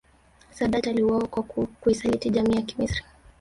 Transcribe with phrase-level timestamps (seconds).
[0.51, 3.03] Saadat aliuawa kwa kuisaliti jamii ya Kimisri